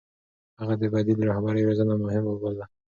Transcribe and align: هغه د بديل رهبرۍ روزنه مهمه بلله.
هغه 0.59 0.75
د 0.81 0.83
بديل 0.93 1.19
رهبرۍ 1.29 1.61
روزنه 1.67 1.93
مهمه 2.03 2.33
بلله. 2.41 2.65